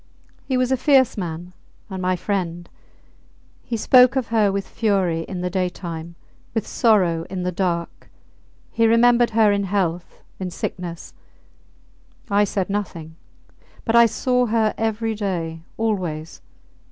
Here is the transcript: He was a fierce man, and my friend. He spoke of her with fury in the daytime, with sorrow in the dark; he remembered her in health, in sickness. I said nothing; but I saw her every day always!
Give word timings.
He 0.47 0.57
was 0.57 0.71
a 0.71 0.77
fierce 0.77 1.15
man, 1.15 1.53
and 1.87 2.01
my 2.01 2.15
friend. 2.15 2.67
He 3.63 3.77
spoke 3.77 4.15
of 4.15 4.29
her 4.29 4.51
with 4.51 4.67
fury 4.67 5.19
in 5.27 5.41
the 5.41 5.49
daytime, 5.51 6.15
with 6.55 6.65
sorrow 6.65 7.23
in 7.29 7.43
the 7.43 7.51
dark; 7.51 8.09
he 8.71 8.87
remembered 8.87 9.29
her 9.37 9.51
in 9.51 9.65
health, 9.65 10.23
in 10.39 10.49
sickness. 10.49 11.13
I 12.31 12.45
said 12.45 12.67
nothing; 12.71 13.15
but 13.85 13.95
I 13.95 14.07
saw 14.07 14.47
her 14.47 14.73
every 14.75 15.13
day 15.13 15.61
always! 15.77 16.41